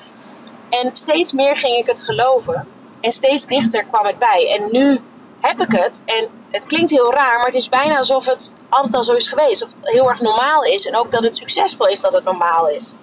En 0.70 0.96
steeds 0.96 1.32
meer 1.32 1.58
ging 1.58 1.76
ik 1.76 1.86
het 1.86 2.02
geloven. 2.02 2.68
En 3.02 3.12
steeds 3.12 3.46
dichter 3.46 3.86
kwam 3.86 4.06
het 4.06 4.20
bij. 4.20 4.58
En 4.58 4.72
nu 4.72 5.02
heb 5.42 5.62
ik 5.62 5.72
het. 5.72 6.04
En 6.06 6.30
het 6.50 6.66
klinkt 6.66 6.92
heel 6.92 7.14
raar, 7.14 7.38
maar 7.38 7.46
het 7.46 7.56
is 7.56 7.70
bijna 7.70 7.98
alsof 7.98 8.26
het 8.26 8.54
altijd 8.70 8.94
al 8.94 9.04
zo 9.04 9.14
is 9.14 9.28
geweest. 9.28 9.64
Of 9.64 9.70
het 9.70 9.80
heel 9.82 10.10
erg 10.10 10.20
normaal 10.20 10.64
is. 10.64 10.88
En 10.88 10.96
ook 10.96 11.12
dat 11.12 11.24
het 11.24 11.36
succesvol 11.36 11.88
is 11.88 12.02
dat 12.02 12.14
het 12.14 12.24
normaal 12.24 12.70
is. 12.70 12.94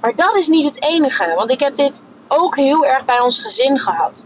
Maar 0.00 0.16
dat 0.16 0.36
is 0.36 0.48
niet 0.48 0.64
het 0.64 0.82
enige. 0.84 1.32
Want 1.36 1.50
ik 1.50 1.60
heb 1.60 1.74
dit 1.74 2.02
ook 2.28 2.56
heel 2.56 2.86
erg 2.86 3.04
bij 3.04 3.20
ons 3.20 3.40
gezin 3.40 3.78
gehad. 3.78 4.24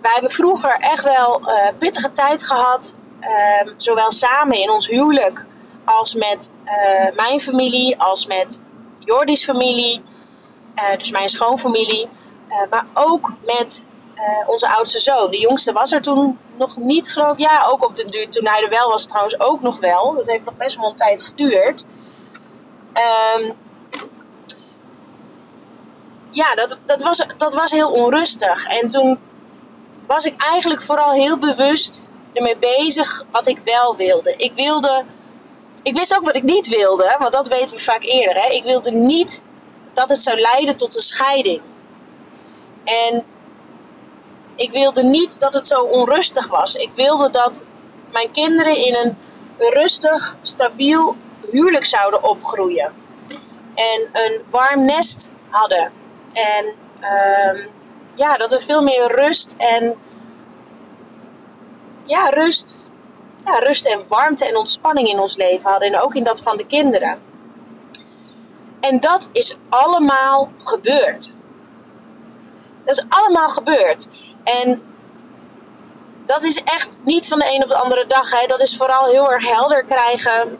Wij 0.00 0.12
hebben 0.12 0.30
vroeger 0.30 0.76
echt 0.78 1.04
wel 1.04 1.40
uh, 1.40 1.68
pittige 1.78 2.12
tijd 2.12 2.46
gehad. 2.46 2.94
Uh, 3.20 3.72
zowel 3.76 4.10
samen 4.10 4.58
in 4.58 4.70
ons 4.70 4.88
huwelijk 4.88 5.44
als 5.84 6.14
met 6.14 6.50
uh, 6.64 7.16
mijn 7.16 7.40
familie, 7.40 7.98
als 7.98 8.26
met 8.26 8.60
Jordi's 8.98 9.44
familie, 9.44 10.02
uh, 10.76 10.96
dus 10.96 11.10
mijn 11.10 11.28
schoonfamilie. 11.28 12.08
maar 12.70 12.86
ook 12.94 13.32
met 13.46 13.84
onze 14.46 14.68
oudste 14.68 14.98
zoon. 14.98 15.30
De 15.30 15.40
jongste 15.40 15.72
was 15.72 15.92
er 15.92 16.00
toen 16.00 16.38
nog 16.56 16.76
niet, 16.76 17.12
geloof 17.12 17.32
ik. 17.32 17.38
Ja, 17.38 17.64
ook 17.66 17.84
op 17.84 17.94
de 17.94 18.04
duur. 18.04 18.28
Toen 18.28 18.46
hij 18.46 18.62
er 18.62 18.68
wel 18.68 18.88
was, 18.88 19.06
trouwens 19.06 19.40
ook 19.40 19.60
nog 19.60 19.78
wel. 19.78 20.14
Dat 20.14 20.26
heeft 20.26 20.44
nog 20.44 20.56
best 20.56 20.76
wel 20.76 20.88
een 20.88 20.96
tijd 20.96 21.22
geduurd. 21.24 21.84
Um, 23.36 23.56
ja, 26.30 26.54
dat, 26.54 26.78
dat, 26.84 27.02
was, 27.02 27.26
dat 27.36 27.54
was 27.54 27.70
heel 27.70 27.90
onrustig. 27.90 28.66
En 28.66 28.88
toen 28.88 29.18
was 30.06 30.24
ik 30.24 30.42
eigenlijk 30.42 30.82
vooral 30.82 31.12
heel 31.12 31.38
bewust 31.38 32.08
ermee 32.32 32.56
bezig 32.56 33.24
wat 33.30 33.46
ik 33.46 33.58
wel 33.64 33.96
wilde. 33.96 34.34
Ik 34.36 34.52
wilde. 34.54 35.04
Ik 35.82 35.96
wist 35.96 36.16
ook 36.16 36.24
wat 36.24 36.36
ik 36.36 36.42
niet 36.42 36.68
wilde, 36.68 37.16
want 37.18 37.32
dat 37.32 37.48
weten 37.48 37.74
we 37.74 37.82
vaak 37.82 38.02
eerder. 38.02 38.42
Hè? 38.42 38.48
Ik 38.48 38.64
wilde 38.64 38.90
niet 38.90 39.42
dat 39.92 40.08
het 40.08 40.18
zou 40.18 40.40
leiden 40.40 40.76
tot 40.76 40.96
een 40.96 41.02
scheiding. 41.02 41.60
En 42.84 43.24
ik 44.54 44.72
wilde 44.72 45.02
niet 45.02 45.40
dat 45.40 45.54
het 45.54 45.66
zo 45.66 45.82
onrustig 45.82 46.46
was. 46.46 46.74
Ik 46.74 46.90
wilde 46.94 47.30
dat 47.30 47.62
mijn 48.12 48.30
kinderen 48.30 48.76
in 48.76 48.94
een 48.94 49.16
rustig, 49.58 50.36
stabiel 50.42 51.16
huwelijk 51.50 51.84
zouden 51.84 52.22
opgroeien. 52.22 52.92
En 53.74 54.08
een 54.12 54.42
warm 54.50 54.84
nest 54.84 55.32
hadden. 55.48 55.92
En 56.32 56.66
um, 56.66 57.68
ja, 58.14 58.36
dat 58.36 58.50
we 58.50 58.60
veel 58.60 58.82
meer 58.82 59.16
rust 59.16 59.54
en 59.58 59.96
ja, 62.10 62.28
rust, 62.28 62.88
ja, 63.44 63.58
rust 63.58 63.86
en 63.86 64.04
warmte 64.08 64.46
en 64.46 64.56
ontspanning 64.56 65.08
in 65.08 65.18
ons 65.18 65.36
leven 65.36 65.70
hadden. 65.70 65.88
En 65.88 66.00
ook 66.00 66.14
in 66.14 66.24
dat 66.24 66.42
van 66.42 66.56
de 66.56 66.66
kinderen. 66.66 67.18
En 68.80 69.00
dat 69.00 69.28
is 69.32 69.56
allemaal 69.68 70.52
gebeurd. 70.56 71.32
Dat 72.84 72.96
is 72.96 73.04
allemaal 73.08 73.48
gebeurd. 73.48 74.08
En 74.44 74.82
dat 76.24 76.42
is 76.42 76.62
echt 76.62 77.00
niet 77.04 77.28
van 77.28 77.38
de 77.38 77.54
een 77.54 77.62
op 77.62 77.68
de 77.68 77.76
andere 77.76 78.06
dag. 78.06 78.30
Hè. 78.40 78.46
Dat 78.46 78.60
is 78.60 78.76
vooral 78.76 79.06
heel 79.06 79.32
erg 79.32 79.48
helder 79.48 79.84
krijgen 79.84 80.58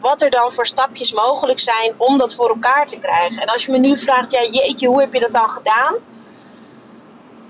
wat 0.00 0.22
er 0.22 0.30
dan 0.30 0.52
voor 0.52 0.66
stapjes 0.66 1.12
mogelijk 1.12 1.60
zijn 1.60 1.94
om 1.96 2.18
dat 2.18 2.34
voor 2.34 2.48
elkaar 2.48 2.86
te 2.86 2.98
krijgen. 2.98 3.42
En 3.42 3.48
als 3.48 3.66
je 3.66 3.72
me 3.72 3.78
nu 3.78 3.96
vraagt, 3.96 4.32
ja 4.32 4.42
jeetje, 4.42 4.88
hoe 4.88 5.00
heb 5.00 5.12
je 5.12 5.20
dat 5.20 5.32
dan 5.32 5.50
gedaan? 5.50 5.94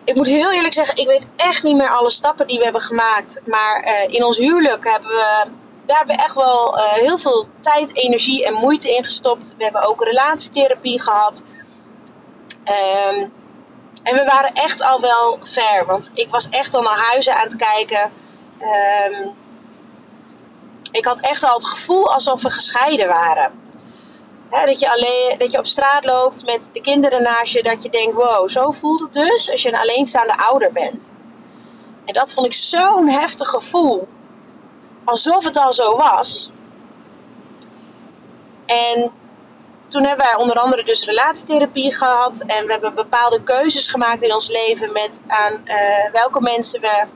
Ik 0.07 0.15
moet 0.15 0.27
heel 0.27 0.53
eerlijk 0.53 0.75
zeggen, 0.75 0.97
ik 0.97 1.07
weet 1.07 1.27
echt 1.37 1.63
niet 1.63 1.77
meer 1.77 1.89
alle 1.89 2.11
stappen 2.11 2.47
die 2.47 2.59
we 2.59 2.65
hebben 2.65 2.83
gemaakt. 2.83 3.41
Maar 3.45 3.85
uh, 3.85 4.15
in 4.15 4.25
ons 4.25 4.39
huwelijk 4.39 4.85
hebben 4.91 5.11
we, 5.11 5.45
daar 5.87 5.97
hebben 5.97 6.17
we 6.17 6.23
echt 6.23 6.35
wel 6.35 6.79
uh, 6.79 6.93
heel 6.93 7.19
veel 7.19 7.49
tijd, 7.61 7.97
energie 7.97 8.47
en 8.47 8.55
moeite 8.55 8.95
in 8.97 9.05
gestopt. 9.05 9.55
We 9.57 9.65
hebben 9.65 9.83
ook 9.83 10.05
relatietherapie 10.05 11.01
gehad. 11.01 11.43
Um, 13.11 13.33
en 14.03 14.15
we 14.15 14.25
waren 14.25 14.53
echt 14.53 14.83
al 14.83 15.01
wel 15.01 15.39
ver, 15.43 15.87
want 15.87 16.11
ik 16.15 16.31
was 16.31 16.49
echt 16.49 16.75
al 16.75 16.83
naar 16.83 16.99
huizen 16.99 17.37
aan 17.37 17.43
het 17.43 17.57
kijken. 17.57 18.13
Um, 19.13 19.35
ik 20.91 21.05
had 21.05 21.21
echt 21.21 21.45
al 21.45 21.55
het 21.55 21.67
gevoel 21.67 22.13
alsof 22.13 22.43
we 22.43 22.51
gescheiden 22.51 23.09
waren. 23.09 23.66
Dat, 24.51 24.81
je 24.81 24.91
alleen, 24.91 25.35
dat 25.39 25.53
je 25.53 25.59
op 25.59 25.67
straat 25.67 26.05
loopt 26.05 26.45
met 26.45 26.71
de 26.73 26.81
kinderen 26.81 27.23
naast 27.23 27.53
je, 27.53 27.63
dat 27.63 27.83
je 27.83 27.91
denkt: 27.91 28.15
wow, 28.15 28.49
zo 28.49 28.71
voelt 28.71 29.01
het 29.01 29.13
dus 29.13 29.51
als 29.51 29.63
je 29.63 29.69
een 29.69 29.79
alleenstaande 29.79 30.37
ouder 30.37 30.73
bent. 30.73 31.13
En 32.05 32.15
dat 32.15 32.33
vond 32.35 32.47
ik 32.47 32.53
zo'n 32.53 33.09
heftig 33.09 33.49
gevoel. 33.49 34.09
Alsof 35.05 35.45
het 35.45 35.59
al 35.59 35.73
zo 35.73 35.97
was. 35.97 36.51
En 38.67 39.13
toen 39.89 40.05
hebben 40.05 40.27
wij 40.27 40.37
onder 40.37 40.57
andere 40.57 40.85
dus 40.85 41.05
relatietherapie 41.05 41.95
gehad. 41.95 42.45
En 42.47 42.67
we 42.67 42.73
hebben 42.73 42.95
bepaalde 42.95 43.43
keuzes 43.43 43.89
gemaakt 43.89 44.23
in 44.23 44.33
ons 44.33 44.49
leven 44.49 44.93
met 44.93 45.21
aan 45.27 45.61
uh, 45.65 46.13
welke 46.13 46.41
mensen 46.41 46.81
we 46.81 47.07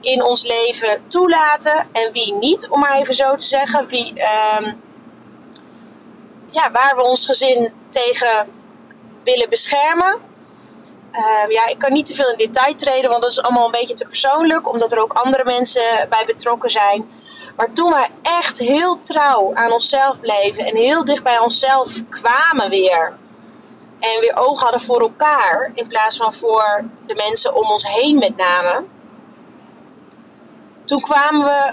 in 0.00 0.22
ons 0.22 0.46
leven 0.46 1.02
toelaten 1.08 1.88
en 1.92 2.12
wie 2.12 2.32
niet, 2.32 2.68
om 2.68 2.80
maar 2.80 2.98
even 2.98 3.14
zo 3.14 3.34
te 3.34 3.44
zeggen. 3.44 3.86
Wie, 3.86 4.12
uh, 4.16 4.72
ja, 6.50 6.70
waar 6.70 6.96
we 6.96 7.02
ons 7.02 7.26
gezin 7.26 7.72
tegen 7.88 8.48
willen 9.24 9.48
beschermen. 9.48 10.18
Uh, 11.12 11.50
ja, 11.52 11.66
ik 11.66 11.78
kan 11.78 11.92
niet 11.92 12.06
te 12.06 12.14
veel 12.14 12.30
in 12.30 12.36
detail 12.36 12.74
treden, 12.74 13.10
want 13.10 13.22
dat 13.22 13.30
is 13.30 13.42
allemaal 13.42 13.64
een 13.64 13.70
beetje 13.80 13.94
te 13.94 14.04
persoonlijk, 14.04 14.68
omdat 14.68 14.92
er 14.92 15.02
ook 15.02 15.12
andere 15.12 15.44
mensen 15.44 16.06
bij 16.08 16.24
betrokken 16.26 16.70
zijn. 16.70 17.10
Maar 17.56 17.72
toen 17.72 17.90
we 17.92 18.08
echt 18.22 18.58
heel 18.58 18.98
trouw 18.98 19.54
aan 19.54 19.72
onszelf 19.72 20.20
bleven 20.20 20.66
en 20.66 20.76
heel 20.76 21.04
dicht 21.04 21.22
bij 21.22 21.38
onszelf 21.38 22.00
kwamen 22.08 22.70
weer. 22.70 23.12
En 23.98 24.20
weer 24.20 24.36
oog 24.36 24.60
hadden 24.60 24.80
voor 24.80 25.00
elkaar, 25.00 25.70
in 25.74 25.86
plaats 25.86 26.16
van 26.16 26.32
voor 26.32 26.84
de 27.06 27.14
mensen 27.14 27.54
om 27.54 27.70
ons 27.70 27.86
heen 27.88 28.18
met 28.18 28.36
name 28.36 28.84
toen 30.90 31.00
kwamen 31.00 31.44
we 31.44 31.72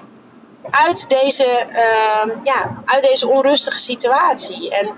uit 0.71 1.09
deze, 1.09 1.65
uh, 1.69 2.36
ja, 2.41 2.81
uit 2.86 3.03
deze 3.03 3.27
onrustige 3.27 3.79
situatie. 3.79 4.69
En 4.69 4.97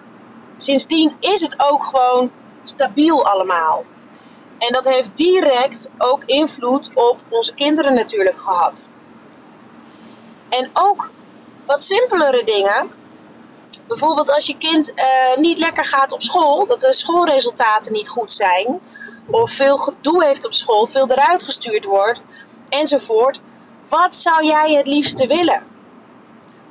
sindsdien 0.55 1.15
is 1.19 1.41
het 1.41 1.55
ook 1.57 1.85
gewoon 1.85 2.31
stabiel 2.63 3.27
allemaal. 3.27 3.83
En 4.57 4.73
dat 4.73 4.89
heeft 4.89 5.15
direct 5.15 5.89
ook 5.97 6.23
invloed 6.25 6.89
op 6.93 7.19
onze 7.29 7.53
kinderen 7.53 7.93
natuurlijk 7.93 8.41
gehad. 8.41 8.87
En 10.49 10.69
ook 10.73 11.11
wat 11.65 11.83
simpelere 11.83 12.43
dingen. 12.43 12.91
Bijvoorbeeld 13.87 14.31
als 14.31 14.45
je 14.45 14.57
kind 14.57 14.91
uh, 14.95 15.05
niet 15.35 15.59
lekker 15.59 15.85
gaat 15.85 16.11
op 16.11 16.21
school, 16.21 16.65
dat 16.65 16.79
de 16.79 16.93
schoolresultaten 16.93 17.91
niet 17.91 18.09
goed 18.09 18.33
zijn, 18.33 18.79
of 19.29 19.51
veel 19.51 19.77
gedoe 19.77 20.23
heeft 20.25 20.45
op 20.45 20.53
school, 20.53 20.87
veel 20.87 21.11
eruit 21.11 21.43
gestuurd 21.43 21.85
wordt, 21.85 22.21
enzovoort. 22.69 23.41
Wat 23.89 24.15
zou 24.15 24.45
jij 24.45 24.73
het 24.73 24.87
liefste 24.87 25.27
willen? 25.27 25.63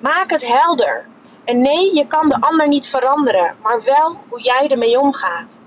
Maak 0.01 0.31
het 0.31 0.47
helder. 0.47 1.07
En 1.45 1.63
nee, 1.63 1.95
je 1.95 2.07
kan 2.07 2.29
de 2.29 2.41
ander 2.41 2.69
niet 2.69 2.89
veranderen, 2.89 3.57
maar 3.63 3.83
wel 3.83 4.17
hoe 4.29 4.43
jij 4.43 4.69
ermee 4.69 4.99
omgaat. 4.99 5.59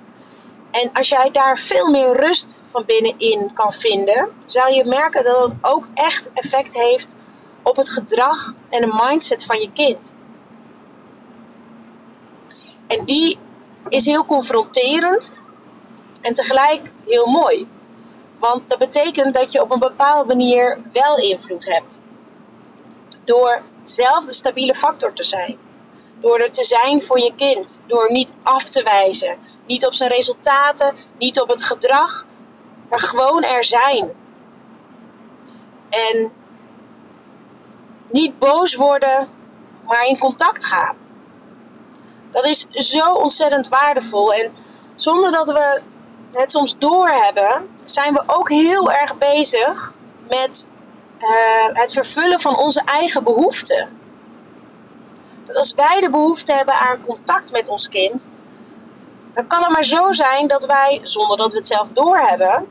En 0.72 0.89
als 0.93 1.10
jij 1.10 1.31
daar 1.31 1.58
veel 1.58 1.89
meer 1.89 2.15
rust 2.15 2.62
van 2.65 2.86
binnenin 2.86 3.53
kan 3.53 3.74
vinden, 3.74 4.29
zal 4.46 4.67
je 4.67 4.86
merken 4.86 5.24
dat 5.24 5.48
het 5.48 5.53
ook 5.62 5.88
echt 5.93 6.31
effect 6.34 6.74
heeft 6.74 7.15
op 7.63 7.75
het 7.75 7.89
gedrag 7.89 8.53
en 8.70 8.81
de 8.81 9.00
mindset 9.03 9.46
van 9.46 9.60
je 9.60 9.72
kind. 9.72 10.13
En 12.88 13.05
die 13.05 13.39
is 13.89 14.05
heel 14.05 14.25
confronterend 14.25 15.38
en 16.22 16.34
tegelijk 16.34 16.91
heel 17.05 17.25
mooi. 17.25 17.67
Want 18.41 18.69
dat 18.69 18.79
betekent 18.79 19.33
dat 19.33 19.51
je 19.51 19.62
op 19.62 19.71
een 19.71 19.79
bepaalde 19.79 20.27
manier 20.27 20.79
wel 20.91 21.17
invloed 21.17 21.65
hebt. 21.65 22.00
Door 23.24 23.62
zelf 23.83 24.25
de 24.25 24.33
stabiele 24.33 24.75
factor 24.75 25.13
te 25.13 25.24
zijn. 25.24 25.57
Door 26.19 26.39
er 26.39 26.51
te 26.51 26.63
zijn 26.63 27.01
voor 27.01 27.19
je 27.19 27.36
kind. 27.36 27.81
Door 27.88 28.12
niet 28.12 28.33
af 28.43 28.63
te 28.63 28.83
wijzen. 28.83 29.38
Niet 29.65 29.86
op 29.86 29.93
zijn 29.93 30.10
resultaten, 30.10 30.95
niet 31.17 31.41
op 31.41 31.50
het 31.50 31.63
gedrag, 31.63 32.25
maar 32.89 33.00
gewoon 33.00 33.43
er 33.43 33.63
zijn. 33.63 34.12
En 35.89 36.31
niet 38.12 38.39
boos 38.39 38.75
worden, 38.75 39.27
maar 39.88 40.05
in 40.05 40.17
contact 40.17 40.65
gaan. 40.65 40.98
Dat 42.31 42.45
is 42.45 42.65
zo 42.69 43.13
ontzettend 43.13 43.67
waardevol. 43.67 44.33
En 44.33 44.51
zonder 44.95 45.31
dat 45.31 45.48
we 45.48 45.81
het 46.31 46.51
soms 46.51 46.77
doorhebben, 46.77 47.69
zijn 47.83 48.13
we 48.13 48.23
ook 48.25 48.50
heel 48.50 48.91
erg 48.91 49.17
bezig 49.17 49.95
met 50.29 50.69
uh, 51.19 51.27
het 51.73 51.93
vervullen 51.93 52.39
van 52.39 52.57
onze 52.57 52.81
eigen 52.85 53.23
behoeften. 53.23 54.00
Dat 55.45 55.55
als 55.55 55.73
wij 55.73 56.01
de 56.01 56.09
behoefte 56.09 56.53
hebben 56.53 56.75
aan 56.75 57.05
contact 57.05 57.51
met 57.51 57.69
ons 57.69 57.89
kind, 57.89 58.27
dan 59.33 59.47
kan 59.47 59.63
het 59.63 59.71
maar 59.71 59.83
zo 59.83 60.11
zijn 60.11 60.47
dat 60.47 60.65
wij, 60.65 61.00
zonder 61.03 61.38
dat 61.38 61.51
we 61.51 61.57
het 61.57 61.67
zelf 61.67 61.88
doorhebben, 61.93 62.67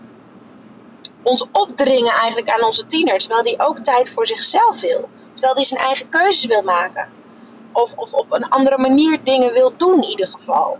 ons 1.23 1.47
opdringen 1.53 2.13
eigenlijk 2.13 2.51
aan 2.51 2.65
onze 2.65 2.87
tiener, 2.87 3.19
terwijl 3.19 3.43
die 3.43 3.61
ook 3.61 3.79
tijd 3.79 4.11
voor 4.11 4.27
zichzelf 4.27 4.81
wil. 4.81 5.09
Terwijl 5.33 5.55
die 5.55 5.65
zijn 5.65 5.81
eigen 5.81 6.09
keuzes 6.09 6.45
wil 6.45 6.63
maken. 6.63 7.09
Of, 7.73 7.95
of 7.97 8.13
op 8.13 8.33
een 8.33 8.49
andere 8.49 8.79
manier 8.79 9.25
dingen 9.25 9.53
wil 9.53 9.73
doen 9.77 10.03
in 10.03 10.09
ieder 10.09 10.29
geval. 10.29 10.79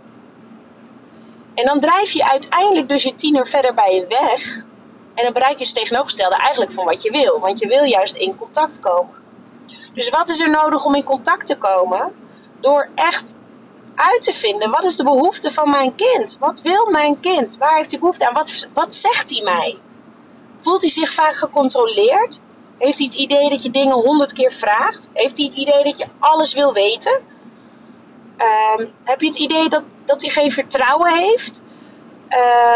En 1.53 1.65
dan 1.65 1.79
drijf 1.79 2.11
je 2.11 2.29
uiteindelijk 2.29 2.89
dus 2.89 3.03
je 3.03 3.15
tiener 3.15 3.47
verder 3.47 3.73
bij 3.73 3.95
je 3.95 4.05
weg. 4.07 4.55
En 5.13 5.23
dan 5.23 5.33
bereik 5.33 5.57
je 5.57 5.65
het 5.65 5.75
tegenovergestelde 5.75 6.35
eigenlijk 6.35 6.71
van 6.71 6.85
wat 6.85 7.01
je 7.01 7.11
wil. 7.11 7.39
Want 7.39 7.59
je 7.59 7.67
wil 7.67 7.83
juist 7.83 8.15
in 8.15 8.37
contact 8.37 8.79
komen. 8.79 9.13
Dus 9.93 10.09
wat 10.09 10.29
is 10.29 10.39
er 10.39 10.49
nodig 10.49 10.85
om 10.85 10.95
in 10.95 11.03
contact 11.03 11.47
te 11.47 11.57
komen? 11.57 12.13
Door 12.59 12.89
echt 12.95 13.35
uit 13.95 14.21
te 14.21 14.33
vinden, 14.33 14.71
wat 14.71 14.85
is 14.85 14.95
de 14.95 15.03
behoefte 15.03 15.51
van 15.51 15.69
mijn 15.69 15.95
kind? 15.95 16.37
Wat 16.39 16.61
wil 16.61 16.89
mijn 16.89 17.19
kind? 17.19 17.57
Waar 17.57 17.75
heeft 17.75 17.91
hij 17.91 17.99
behoefte 17.99 18.27
aan? 18.27 18.33
Wat, 18.33 18.67
wat 18.73 18.93
zegt 18.93 19.29
hij 19.29 19.41
mij? 19.43 19.77
Voelt 20.59 20.81
hij 20.81 20.89
zich 20.89 21.13
vaak 21.13 21.35
gecontroleerd? 21.35 22.39
Heeft 22.77 22.97
hij 22.97 23.07
het 23.07 23.15
idee 23.15 23.49
dat 23.49 23.63
je 23.63 23.71
dingen 23.71 23.95
honderd 23.95 24.33
keer 24.33 24.51
vraagt? 24.51 25.09
Heeft 25.13 25.37
hij 25.37 25.45
het 25.45 25.55
idee 25.55 25.83
dat 25.83 25.97
je 25.97 26.05
alles 26.19 26.53
wil 26.53 26.73
weten? 26.73 27.19
Um, 28.41 28.91
heb 29.03 29.21
je 29.21 29.27
het 29.27 29.35
idee 29.35 29.69
dat, 29.69 29.83
dat 30.05 30.21
hij 30.21 30.31
geen 30.31 30.51
vertrouwen 30.51 31.13
heeft? 31.13 31.61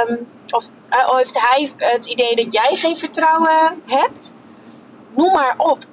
Um, 0.08 0.28
of 0.50 0.68
uh, 0.90 1.16
heeft 1.16 1.42
hij 1.42 1.72
het 1.78 2.06
idee 2.06 2.36
dat 2.36 2.54
jij 2.54 2.76
geen 2.76 2.96
vertrouwen 2.96 3.82
hebt? 3.86 4.34
Noem 5.16 5.32
maar 5.32 5.56
op. 5.58 5.86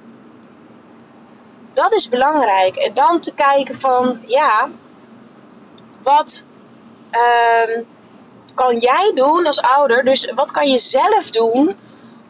Dat 1.73 1.93
is 1.93 2.09
belangrijk. 2.09 2.75
En 2.75 2.93
dan 2.93 3.19
te 3.19 3.33
kijken 3.33 3.79
van, 3.79 4.23
ja, 4.25 4.69
wat 6.01 6.45
um, 7.11 7.85
kan 8.55 8.77
jij 8.77 9.11
doen 9.15 9.45
als 9.45 9.61
ouder? 9.61 10.05
Dus 10.05 10.31
wat 10.35 10.51
kan 10.51 10.69
je 10.69 10.77
zelf 10.77 11.29
doen 11.29 11.75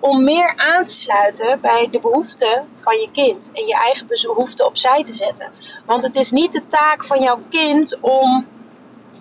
om 0.04 0.24
meer 0.24 0.54
aan 0.56 0.86
te 0.86 0.94
sluiten 0.94 1.62
bij 1.62 1.88
de 1.92 2.00
behoeften 2.00 2.68
van 2.80 3.00
je 3.00 3.10
kind 3.12 3.52
en 3.54 3.66
je 3.66 3.76
eigen 3.76 4.08
behoeften 4.08 4.66
opzij 4.66 5.04
te 5.04 5.14
zetten. 5.14 5.52
Want 5.86 6.04
het 6.04 6.16
is 6.16 6.32
niet 6.32 6.52
de 6.52 6.66
taak 6.68 7.04
van 7.04 7.22
jouw 7.22 7.40
kind 7.50 7.98
om 8.02 8.48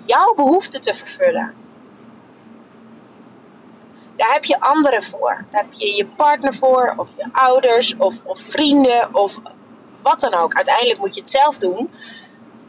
jouw 0.04 0.34
behoeften 0.34 0.80
te 0.80 0.94
vervullen. 0.94 1.54
Daar 4.16 4.32
heb 4.32 4.44
je 4.44 4.60
anderen 4.60 5.02
voor. 5.02 5.44
Daar 5.50 5.62
heb 5.62 5.72
je 5.72 5.96
je 5.96 6.06
partner 6.06 6.54
voor, 6.54 6.94
of 6.96 7.16
je 7.16 7.28
ouders, 7.32 7.96
of, 7.96 8.22
of 8.24 8.38
vrienden, 8.38 9.14
of 9.14 9.38
wat 10.02 10.20
dan 10.20 10.34
ook. 10.34 10.54
Uiteindelijk 10.54 10.98
moet 10.98 11.14
je 11.14 11.20
het 11.20 11.30
zelf 11.30 11.56
doen. 11.56 11.90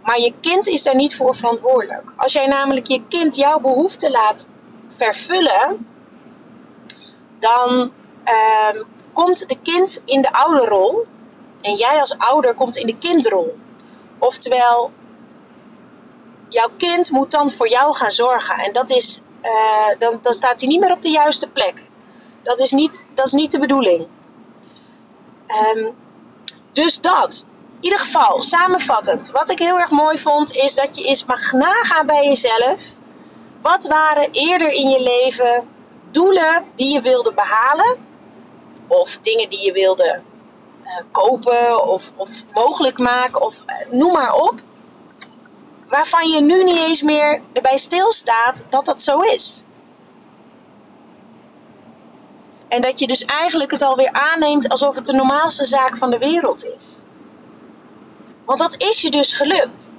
Maar 0.03 0.19
je 0.19 0.33
kind 0.41 0.67
is 0.67 0.83
daar 0.83 0.95
niet 0.95 1.15
voor 1.15 1.35
verantwoordelijk. 1.35 2.13
Als 2.15 2.33
jij 2.33 2.47
namelijk 2.47 2.87
je 2.87 3.07
kind 3.07 3.35
jouw 3.35 3.59
behoeften 3.59 4.11
laat 4.11 4.47
vervullen, 4.89 5.87
dan 7.39 7.91
um, 8.25 8.85
komt 9.13 9.49
de 9.49 9.57
kind 9.63 10.01
in 10.05 10.21
de 10.21 10.33
ouderrol 10.33 11.05
en 11.61 11.75
jij 11.75 11.99
als 11.99 12.17
ouder 12.17 12.53
komt 12.53 12.75
in 12.75 12.87
de 12.87 12.97
kindrol. 12.97 13.57
Oftewel, 14.19 14.91
jouw 16.49 16.69
kind 16.77 17.11
moet 17.11 17.31
dan 17.31 17.51
voor 17.51 17.69
jou 17.69 17.95
gaan 17.95 18.11
zorgen. 18.11 18.55
En 18.55 18.73
dat 18.73 18.89
is, 18.89 19.21
uh, 19.43 19.97
dan, 19.97 20.19
dan 20.21 20.33
staat 20.33 20.59
hij 20.59 20.69
niet 20.69 20.79
meer 20.79 20.91
op 20.91 21.01
de 21.01 21.09
juiste 21.09 21.47
plek. 21.47 21.89
Dat 22.41 22.59
is 22.59 22.71
niet, 22.71 23.05
dat 23.13 23.25
is 23.25 23.33
niet 23.33 23.51
de 23.51 23.59
bedoeling. 23.59 24.07
Um, 25.75 25.95
dus 26.71 27.01
dat. 27.01 27.45
In 27.47 27.83
ieder 27.89 27.99
geval, 27.99 28.41
samenvattend. 28.41 29.31
Wat 29.31 29.49
ik 29.49 29.59
heel 29.59 29.79
erg 29.79 29.89
mooi 29.89 30.17
vond, 30.17 30.51
is 30.51 30.75
dat 30.75 30.97
je 30.97 31.03
eens 31.03 31.25
mag 31.25 31.51
nagaan 31.51 32.05
bij 32.05 32.27
jezelf. 32.27 32.97
Wat 33.61 33.85
waren 33.85 34.31
eerder 34.31 34.71
in 34.71 34.89
je 34.89 34.99
leven 34.99 35.67
doelen 36.11 36.63
die 36.75 36.93
je 36.93 37.01
wilde 37.01 37.33
behalen? 37.33 38.12
Of 38.87 39.17
dingen 39.17 39.49
die 39.49 39.65
je 39.65 39.71
wilde 39.71 40.21
uh, 40.83 40.89
kopen 41.11 41.87
of, 41.87 42.11
of 42.15 42.45
mogelijk 42.53 42.97
maken 42.97 43.41
of 43.41 43.63
uh, 43.67 43.91
noem 43.91 44.11
maar 44.11 44.33
op. 44.33 44.61
Waarvan 45.89 46.29
je 46.29 46.41
nu 46.41 46.63
niet 46.63 46.77
eens 46.77 47.01
meer 47.01 47.41
erbij 47.53 47.77
stilstaat 47.77 48.63
dat 48.69 48.85
dat 48.85 49.01
zo 49.01 49.19
is. 49.19 49.63
En 52.67 52.81
dat 52.81 52.99
je 52.99 53.07
dus 53.07 53.25
eigenlijk 53.25 53.71
het 53.71 53.81
alweer 53.81 54.11
aanneemt 54.11 54.69
alsof 54.69 54.95
het 54.95 55.05
de 55.05 55.13
normaalste 55.13 55.65
zaak 55.65 55.97
van 55.97 56.11
de 56.11 56.17
wereld 56.17 56.65
is. 56.65 57.01
Want 58.45 58.59
dat 58.59 58.81
is 58.81 59.01
je 59.01 59.09
dus 59.09 59.33
gelukt. 59.33 59.91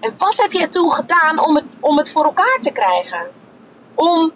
En 0.00 0.14
wat 0.18 0.36
heb 0.36 0.52
je 0.52 0.68
toen 0.68 0.92
gedaan 0.92 1.38
om 1.38 1.56
het, 1.56 1.64
om 1.80 1.96
het 1.96 2.12
voor 2.12 2.24
elkaar 2.24 2.58
te 2.60 2.70
krijgen? 2.70 3.30
Om 3.94 4.32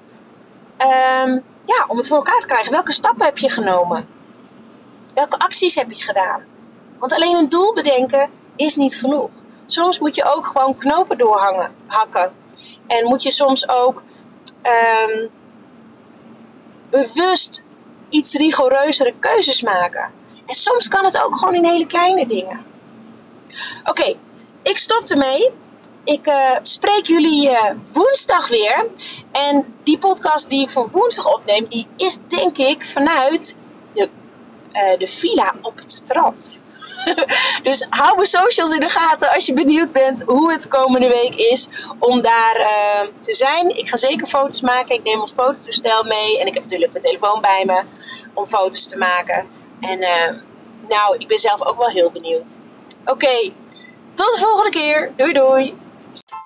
um, 1.25 1.45
ja, 1.67 1.85
om 1.89 1.97
het 1.97 2.09
voor 2.09 2.17
elkaar 2.17 2.39
te 2.39 2.47
krijgen. 2.47 2.73
Welke 2.73 2.93
stappen 2.93 3.27
heb 3.27 3.39
je 3.39 3.51
genomen? 3.51 4.09
Welke 5.15 5.39
acties 5.39 5.75
heb 5.75 5.93
je 5.93 6.03
gedaan? 6.03 6.45
Want 6.99 7.13
alleen 7.13 7.37
een 7.37 7.49
doel 7.49 7.75
bedenken 7.75 8.31
is 8.57 8.77
niet 8.77 8.97
genoeg. 8.97 9.31
Soms 9.67 9.99
moet 9.99 10.15
je 10.15 10.35
ook 10.35 10.47
gewoon 10.47 10.77
knopen 10.77 11.19
doorhangen, 11.19 11.75
hakken. 11.87 12.33
En 12.87 13.05
moet 13.05 13.23
je 13.23 13.31
soms 13.31 13.69
ook 13.69 14.03
um, 14.63 15.31
bewust 16.91 17.65
iets 18.09 18.35
rigoureuzere 18.35 19.15
keuzes 19.21 19.63
maken. 19.63 20.11
En 20.47 20.55
soms 20.55 20.89
kan 20.89 21.05
het 21.05 21.23
ook 21.23 21.37
gewoon 21.37 21.55
in 21.55 21.65
hele 21.65 21.87
kleine 21.87 22.27
dingen. 22.27 22.65
Oké, 23.85 24.15
ik 24.63 24.79
stop 24.79 25.03
ermee 25.03 25.51
ik 26.07 26.27
uh, 26.27 26.51
spreek 26.63 27.07
jullie 27.07 27.51
uh, 27.51 27.71
woensdag 27.93 28.49
weer. 28.49 28.87
En 29.33 29.75
die 29.83 29.99
podcast 29.99 30.49
die 30.49 30.63
ik 30.63 30.71
voor 30.71 30.91
woensdag 30.91 31.35
opneem, 31.35 31.67
die 31.69 31.87
is 31.97 32.19
denk 32.27 32.59
ik 32.59 32.85
vanuit 32.85 33.57
de, 33.93 34.09
uh, 34.73 34.99
de 34.99 35.07
villa 35.07 35.55
op 35.63 35.77
het 35.77 35.91
strand. 35.93 36.61
dus 37.63 37.87
hou 37.91 38.15
mijn 38.15 38.27
socials 38.27 38.71
in 38.71 38.81
de 38.81 38.89
gaten 38.89 39.31
als 39.31 39.47
je 39.47 39.53
benieuwd 39.53 39.93
bent 39.93 40.23
hoe 40.27 40.53
het 40.53 40.69
komende 40.69 41.09
week 41.09 41.35
is 41.35 41.69
om 41.99 42.23
daar 42.23 42.69
te 43.21 43.35
zijn. 43.35 43.79
Ik 43.79 43.89
ga 43.89 43.97
zeker 43.97 44.27
foto's 44.27 44.61
maken. 44.61 44.95
Ik 44.95 45.03
neem 45.03 45.21
ons 45.21 45.33
fototoestel 45.33 46.05
mee. 46.05 46.41
En 46.41 46.47
ik 46.47 46.55
heb 46.55 46.63
natuurlijk 46.63 46.93
mijn 46.93 47.05
telefoon 47.05 47.41
bij 47.41 47.63
me 47.67 47.83
om 48.35 48.47
foto's 48.47 48.89
te 48.89 48.97
maken. 48.97 49.47
En 49.81 49.99
nou, 50.89 51.17
ik 51.19 51.29
ben 51.29 51.39
zelf 51.39 51.67
ook 51.67 51.79
wel 51.79 51.89
heel 51.89 52.11
benieuwd. 52.11 52.59
Oké, 53.05 53.53
tot 54.15 54.33
de 54.35 54.39
volgende 54.39 54.71
keer. 54.71 55.13
Doei 55.17 55.33
doei. 55.33 55.77
Thank 56.17 56.33
you. 56.33 56.46